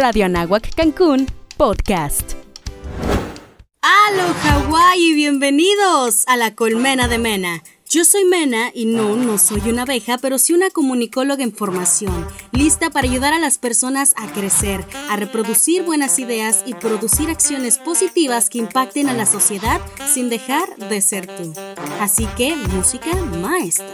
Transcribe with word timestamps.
Radio 0.00 0.24
Anáhuac 0.24 0.74
Cancún, 0.74 1.26
podcast. 1.58 2.32
¡Halo 3.82 4.32
Hawái! 4.32 5.12
Bienvenidos 5.12 6.24
a 6.26 6.38
la 6.38 6.54
Colmena 6.54 7.06
de 7.06 7.18
Mena. 7.18 7.62
Yo 7.86 8.06
soy 8.06 8.24
Mena 8.24 8.70
y 8.72 8.86
no, 8.86 9.14
no 9.16 9.36
soy 9.36 9.60
una 9.68 9.82
abeja, 9.82 10.16
pero 10.16 10.38
sí 10.38 10.54
una 10.54 10.70
comunicóloga 10.70 11.44
en 11.44 11.52
formación, 11.52 12.26
lista 12.50 12.88
para 12.88 13.10
ayudar 13.10 13.34
a 13.34 13.38
las 13.38 13.58
personas 13.58 14.14
a 14.16 14.32
crecer, 14.32 14.86
a 15.10 15.16
reproducir 15.16 15.82
buenas 15.82 16.18
ideas 16.18 16.62
y 16.64 16.72
producir 16.72 17.28
acciones 17.28 17.76
positivas 17.76 18.48
que 18.48 18.56
impacten 18.56 19.10
a 19.10 19.12
la 19.12 19.26
sociedad 19.26 19.82
sin 20.10 20.30
dejar 20.30 20.78
de 20.78 21.02
ser 21.02 21.26
tú. 21.26 21.52
Así 22.00 22.26
que, 22.38 22.56
música 22.56 23.14
maestro. 23.42 23.86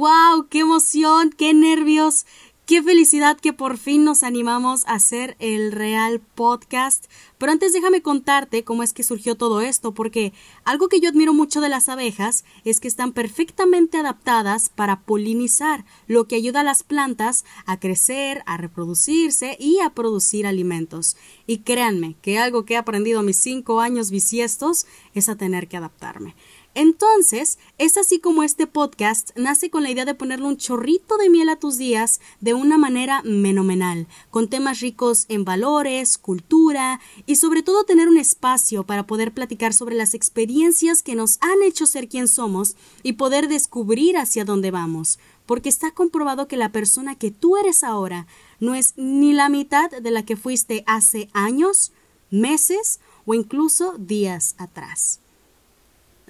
¡Wow! 0.00 0.46
¡Qué 0.48 0.60
emoción! 0.60 1.28
¡Qué 1.28 1.52
nervios! 1.52 2.24
Qué 2.64 2.82
felicidad 2.82 3.38
que 3.38 3.52
por 3.52 3.76
fin 3.76 4.02
nos 4.02 4.22
animamos 4.22 4.86
a 4.86 4.92
hacer 4.92 5.36
el 5.40 5.72
real 5.72 6.20
podcast. 6.20 7.04
Pero 7.36 7.52
antes 7.52 7.74
déjame 7.74 8.00
contarte 8.00 8.64
cómo 8.64 8.82
es 8.82 8.94
que 8.94 9.02
surgió 9.02 9.34
todo 9.34 9.60
esto, 9.60 9.92
porque 9.92 10.32
algo 10.64 10.88
que 10.88 11.00
yo 11.00 11.10
admiro 11.10 11.34
mucho 11.34 11.60
de 11.60 11.68
las 11.68 11.90
abejas 11.90 12.46
es 12.64 12.80
que 12.80 12.88
están 12.88 13.12
perfectamente 13.12 13.98
adaptadas 13.98 14.70
para 14.70 15.00
polinizar, 15.00 15.84
lo 16.06 16.26
que 16.26 16.36
ayuda 16.36 16.60
a 16.60 16.64
las 16.64 16.82
plantas 16.82 17.44
a 17.66 17.78
crecer, 17.78 18.42
a 18.46 18.56
reproducirse 18.56 19.58
y 19.60 19.80
a 19.80 19.90
producir 19.90 20.46
alimentos. 20.46 21.18
Y 21.46 21.58
créanme 21.58 22.16
que 22.22 22.38
algo 22.38 22.64
que 22.64 22.74
he 22.74 22.78
aprendido 22.78 23.20
a 23.20 23.22
mis 23.22 23.36
cinco 23.36 23.80
años 23.80 24.10
bisiestos 24.10 24.86
es 25.12 25.28
a 25.28 25.36
tener 25.36 25.68
que 25.68 25.76
adaptarme. 25.76 26.36
Entonces, 26.74 27.58
es 27.78 27.96
así 27.96 28.20
como 28.20 28.44
este 28.44 28.68
podcast 28.68 29.30
nace 29.36 29.70
con 29.70 29.82
la 29.82 29.90
idea 29.90 30.04
de 30.04 30.14
ponerle 30.14 30.46
un 30.46 30.56
chorrito 30.56 31.16
de 31.16 31.28
miel 31.28 31.48
a 31.48 31.56
tus 31.56 31.78
días 31.78 32.20
de 32.40 32.54
una 32.54 32.78
manera 32.78 33.22
fenomenal, 33.22 34.06
con 34.30 34.48
temas 34.48 34.78
ricos 34.78 35.24
en 35.28 35.44
valores, 35.44 36.16
cultura 36.16 37.00
y 37.26 37.36
sobre 37.36 37.64
todo 37.64 37.84
tener 37.84 38.08
un 38.08 38.18
espacio 38.18 38.84
para 38.84 39.04
poder 39.04 39.32
platicar 39.32 39.72
sobre 39.74 39.96
las 39.96 40.14
experiencias 40.14 41.02
que 41.02 41.16
nos 41.16 41.38
han 41.40 41.60
hecho 41.64 41.86
ser 41.86 42.08
quien 42.08 42.28
somos 42.28 42.76
y 43.02 43.14
poder 43.14 43.48
descubrir 43.48 44.16
hacia 44.16 44.44
dónde 44.44 44.70
vamos, 44.70 45.18
porque 45.46 45.68
está 45.68 45.90
comprobado 45.90 46.46
que 46.46 46.56
la 46.56 46.70
persona 46.70 47.16
que 47.16 47.32
tú 47.32 47.56
eres 47.56 47.82
ahora 47.82 48.28
no 48.60 48.76
es 48.76 48.94
ni 48.96 49.32
la 49.32 49.48
mitad 49.48 49.90
de 49.90 50.10
la 50.12 50.24
que 50.24 50.36
fuiste 50.36 50.84
hace 50.86 51.30
años, 51.32 51.90
meses 52.30 53.00
o 53.26 53.34
incluso 53.34 53.96
días 53.98 54.54
atrás. 54.56 55.20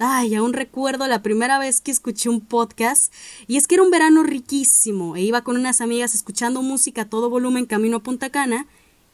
Ay, 0.03 0.33
aún 0.33 0.53
recuerdo 0.53 1.05
la 1.05 1.21
primera 1.21 1.59
vez 1.59 1.79
que 1.79 1.91
escuché 1.91 2.27
un 2.27 2.41
podcast 2.41 3.13
y 3.45 3.57
es 3.57 3.67
que 3.67 3.75
era 3.75 3.83
un 3.83 3.91
verano 3.91 4.23
riquísimo 4.23 5.15
e 5.15 5.21
iba 5.21 5.43
con 5.43 5.57
unas 5.57 5.79
amigas 5.79 6.15
escuchando 6.15 6.63
música 6.63 7.03
a 7.03 7.05
todo 7.07 7.29
volumen 7.29 7.67
camino 7.67 7.97
a 7.97 7.99
Punta 7.99 8.31
Cana 8.31 8.65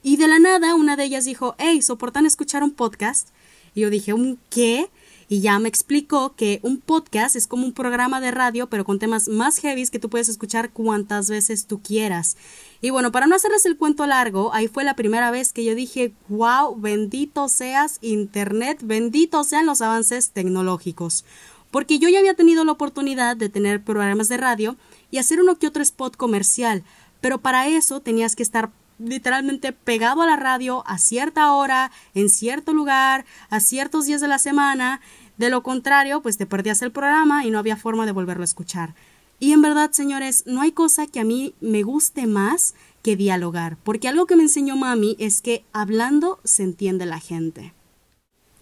y 0.01 0.15
de 0.15 0.29
la 0.29 0.39
nada 0.39 0.75
una 0.75 0.95
de 0.95 1.03
ellas 1.03 1.25
dijo, 1.25 1.55
hey, 1.57 1.81
¿soportan 1.81 2.25
escuchar 2.25 2.63
un 2.63 2.71
podcast? 2.71 3.31
Y 3.75 3.81
yo 3.81 3.89
dije, 3.89 4.13
¿un 4.13 4.39
qué? 4.49 4.89
Y 5.29 5.41
ya 5.41 5.59
me 5.59 5.67
explicó 5.67 6.35
que 6.35 6.59
un 6.63 6.77
podcast 6.77 7.35
es 7.35 7.47
como 7.47 7.65
un 7.65 7.73
programa 7.73 8.21
de 8.21 8.31
radio, 8.31 8.67
pero 8.69 8.85
con 8.85 8.97
temas 8.97 9.27
más 9.27 9.57
heavy 9.57 9.85
que 9.87 9.99
tú 9.99 10.09
puedes 10.09 10.29
escuchar 10.29 10.71
cuantas 10.71 11.29
veces 11.29 11.65
tú 11.65 11.81
quieras. 11.81 12.37
Y 12.81 12.91
bueno, 12.91 13.11
para 13.11 13.27
no 13.27 13.35
hacerles 13.35 13.65
el 13.65 13.77
cuento 13.77 14.05
largo, 14.05 14.53
ahí 14.53 14.67
fue 14.67 14.85
la 14.85 14.95
primera 14.95 15.29
vez 15.29 15.51
que 15.51 15.65
yo 15.65 15.75
dije, 15.75 16.13
wow, 16.29 16.75
bendito 16.79 17.49
seas 17.49 17.97
Internet, 18.01 18.79
bendito 18.83 19.43
sean 19.43 19.65
los 19.65 19.81
avances 19.81 20.31
tecnológicos. 20.31 21.25
Porque 21.71 21.99
yo 21.99 22.07
ya 22.07 22.19
había 22.19 22.33
tenido 22.33 22.63
la 22.63 22.71
oportunidad 22.71 23.35
de 23.35 23.49
tener 23.49 23.83
programas 23.83 24.29
de 24.29 24.37
radio 24.37 24.77
y 25.11 25.17
hacer 25.17 25.41
uno 25.41 25.57
que 25.57 25.67
otro 25.67 25.83
spot 25.83 26.15
comercial, 26.15 26.83
pero 27.19 27.39
para 27.39 27.67
eso 27.67 27.99
tenías 27.99 28.35
que 28.37 28.43
estar 28.43 28.71
literalmente 28.99 29.73
pegado 29.73 30.21
a 30.21 30.25
la 30.25 30.35
radio 30.35 30.83
a 30.87 30.97
cierta 30.97 31.51
hora, 31.53 31.91
en 32.13 32.29
cierto 32.29 32.73
lugar, 32.73 33.25
a 33.49 33.59
ciertos 33.59 34.05
días 34.05 34.21
de 34.21 34.27
la 34.27 34.39
semana. 34.39 35.01
De 35.37 35.49
lo 35.49 35.63
contrario, 35.63 36.21
pues 36.21 36.37
te 36.37 36.45
perdías 36.45 36.81
el 36.81 36.91
programa 36.91 37.45
y 37.45 37.51
no 37.51 37.59
había 37.59 37.77
forma 37.77 38.05
de 38.05 38.11
volverlo 38.11 38.43
a 38.43 38.45
escuchar. 38.45 38.95
Y 39.39 39.51
en 39.51 39.61
verdad, 39.61 39.91
señores, 39.91 40.43
no 40.47 40.61
hay 40.61 40.71
cosa 40.71 41.05
que 41.05 41.19
a 41.19 41.23
mí 41.23 41.53
me 41.61 41.83
guste 41.83 42.25
más 42.25 42.73
que 43.03 43.15
dialogar, 43.15 43.77
porque 43.83 44.07
algo 44.07 44.25
que 44.25 44.35
me 44.35 44.43
enseñó 44.43 44.75
mami 44.75 45.15
es 45.19 45.41
que 45.41 45.63
hablando 45.73 46.39
se 46.43 46.63
entiende 46.63 47.05
la 47.05 47.19
gente. 47.19 47.73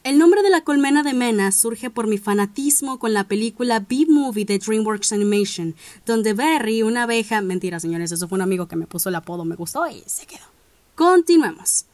El 0.05 0.19
nombre 0.19 0.43
de 0.43 0.51
la 0.51 0.61
colmena 0.61 1.01
de 1.01 1.15
Mena 1.15 1.51
surge 1.51 1.89
por 1.89 2.05
mi 2.05 2.19
fanatismo 2.19 2.99
con 2.99 3.11
la 3.11 3.23
película 3.23 3.79
B-Movie 3.79 4.45
de 4.45 4.59
DreamWorks 4.59 5.11
Animation, 5.13 5.73
donde 6.05 6.33
Barry, 6.33 6.83
una 6.83 7.03
abeja, 7.03 7.41
mentira 7.41 7.79
señores, 7.79 8.11
eso 8.11 8.27
fue 8.27 8.35
un 8.35 8.43
amigo 8.43 8.67
que 8.67 8.75
me 8.75 8.85
puso 8.85 9.09
el 9.09 9.15
apodo, 9.15 9.45
me 9.45 9.55
gustó 9.55 9.87
y 9.87 10.03
se 10.05 10.27
quedó. 10.27 10.45
Continuemos. 10.93 11.85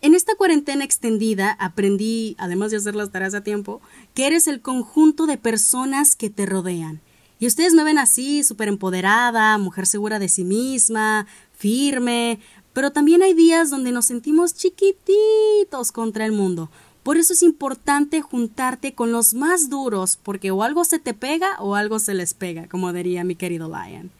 En 0.00 0.14
esta 0.14 0.36
cuarentena 0.36 0.84
extendida 0.84 1.56
aprendí, 1.58 2.36
además 2.38 2.70
de 2.70 2.76
hacer 2.76 2.94
las 2.94 3.10
tareas 3.10 3.34
a 3.34 3.40
tiempo, 3.40 3.80
que 4.14 4.28
eres 4.28 4.46
el 4.46 4.60
conjunto 4.60 5.26
de 5.26 5.36
personas 5.36 6.14
que 6.14 6.30
te 6.30 6.46
rodean. 6.46 7.00
Y 7.40 7.48
ustedes 7.48 7.74
me 7.74 7.82
ven 7.82 7.98
así, 7.98 8.44
súper 8.44 8.68
empoderada, 8.68 9.58
mujer 9.58 9.86
segura 9.86 10.20
de 10.20 10.28
sí 10.28 10.44
misma, 10.44 11.26
firme, 11.52 12.38
pero 12.72 12.92
también 12.92 13.22
hay 13.22 13.34
días 13.34 13.70
donde 13.70 13.90
nos 13.90 14.04
sentimos 14.04 14.54
chiquititos 14.54 15.90
contra 15.90 16.26
el 16.26 16.30
mundo, 16.30 16.70
por 17.06 17.18
eso 17.18 17.34
es 17.34 17.44
importante 17.44 18.20
juntarte 18.20 18.92
con 18.92 19.12
los 19.12 19.32
más 19.32 19.70
duros, 19.70 20.18
porque 20.20 20.50
o 20.50 20.64
algo 20.64 20.84
se 20.84 20.98
te 20.98 21.14
pega 21.14 21.54
o 21.60 21.76
algo 21.76 22.00
se 22.00 22.14
les 22.14 22.34
pega, 22.34 22.66
como 22.66 22.92
diría 22.92 23.22
mi 23.22 23.36
querido 23.36 23.68
Lion. 23.68 24.10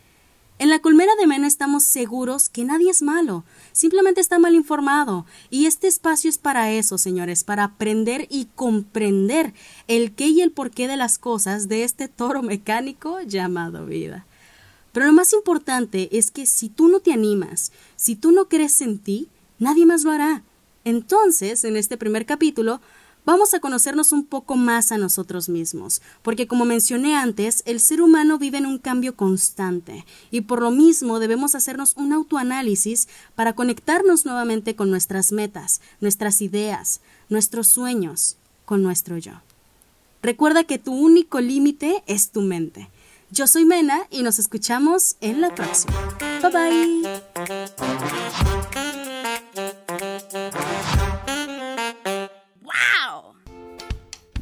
En 0.61 0.71
la 0.71 0.79
colmena 0.79 1.11
de 1.19 1.27
Mena 1.27 1.49
estamos 1.49 1.83
seguros 1.83 2.49
que 2.49 2.65
nadie 2.65 2.93
es 2.93 3.03
malo, 3.03 3.43
simplemente 3.73 4.21
está 4.21 4.39
mal 4.39 4.55
informado. 4.55 5.27
Y 5.51 5.67
este 5.67 5.89
espacio 5.89 6.31
es 6.31 6.39
para 6.39 6.71
eso, 6.71 6.97
señores, 6.97 7.43
para 7.43 7.65
aprender 7.65 8.29
y 8.31 8.45
comprender 8.55 9.53
el 9.89 10.13
qué 10.13 10.29
y 10.29 10.41
el 10.41 10.53
porqué 10.53 10.87
de 10.87 10.97
las 10.97 11.19
cosas 11.19 11.67
de 11.67 11.83
este 11.83 12.07
toro 12.07 12.41
mecánico 12.41 13.21
llamado 13.21 13.85
vida. 13.85 14.27
Pero 14.93 15.07
lo 15.07 15.13
más 15.13 15.33
importante 15.33 16.09
es 16.17 16.31
que 16.31 16.47
si 16.47 16.69
tú 16.69 16.87
no 16.87 17.01
te 17.01 17.13
animas, 17.13 17.73
si 17.97 18.15
tú 18.15 18.31
no 18.31 18.49
crees 18.49 18.81
en 18.81 19.01
ti, 19.01 19.29
nadie 19.59 19.87
más 19.87 20.05
lo 20.05 20.13
hará. 20.13 20.45
Entonces, 20.87 21.65
en 21.65 21.77
este 21.77 21.97
primer 21.97 22.27
capítulo, 22.27 22.81
vamos 23.25 23.55
a 23.55 23.59
conocernos 23.59 24.13
un 24.13 24.25
poco 24.25 24.55
más 24.55 24.93
a 24.93 24.99
nosotros 24.99 25.49
mismos, 25.49 26.01
porque 26.23 26.47
como 26.47 26.65
mencioné 26.65 27.17
antes, 27.17 27.65
el 27.67 27.81
ser 27.81 28.01
humano 28.01 28.39
vive 28.39 28.59
en 28.59 28.67
un 28.67 28.79
cambio 28.79 29.17
constante 29.17 30.07
y 30.31 30.43
por 30.43 30.63
lo 30.63 30.71
mismo 30.71 31.19
debemos 31.19 31.57
hacernos 31.57 31.95
un 31.97 32.13
autoanálisis 32.13 33.09
para 33.35 33.55
conectarnos 33.55 34.27
nuevamente 34.27 34.77
con 34.77 34.89
nuestras 34.89 35.33
metas, 35.33 35.81
nuestras 36.01 36.41
ideas, 36.41 37.01
nuestros 37.29 37.67
sueños, 37.67 38.37
con 38.65 38.85
nuestro 38.85 39.19
yo. 39.19 39.41
Recuerda 40.23 40.63
que 40.63 40.79
tu 40.79 40.95
único 40.95 41.41
límite 41.41 42.05
es 42.07 42.31
tu 42.31 42.43
mente. 42.43 42.89
Yo 43.33 43.49
soy 43.49 43.65
Mena 43.65 44.07
y 44.09 44.23
nos 44.23 44.39
escuchamos 44.39 45.17
en 45.21 45.41
la 45.41 45.53
próxima. 45.53 45.97
Bye 46.43 46.51
bye. 46.53 47.26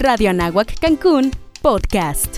Radio 0.05 0.29
Anáhuac 0.29 0.79
Cancún, 0.81 1.31
podcast. 1.63 2.34